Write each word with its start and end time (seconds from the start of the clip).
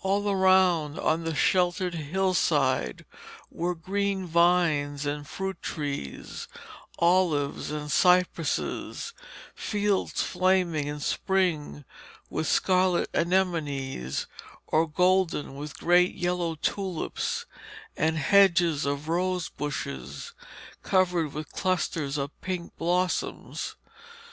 All 0.00 0.28
around 0.28 0.98
on 0.98 1.22
the 1.22 1.32
sheltered 1.32 1.94
hillside 1.94 3.04
were 3.52 3.76
green 3.76 4.26
vines 4.26 5.06
and 5.06 5.24
fruit 5.24 5.62
trees, 5.62 6.48
olives 6.98 7.70
and 7.70 7.88
cypresses, 7.88 9.12
fields 9.54 10.22
flaming 10.24 10.88
in 10.88 10.98
spring 10.98 11.84
with 12.28 12.48
scarlet 12.48 13.08
anemones 13.14 14.26
or 14.66 14.88
golden 14.88 15.54
with 15.54 15.78
great 15.78 16.16
yellow 16.16 16.56
tulips, 16.56 17.46
and 17.96 18.18
hedges 18.18 18.84
of 18.84 19.06
rose 19.06 19.50
bushes 19.50 20.32
covered 20.82 21.32
with 21.32 21.52
clusters 21.52 22.18
of 22.18 22.32
pink 22.40 22.76
blossoms. 22.76 23.76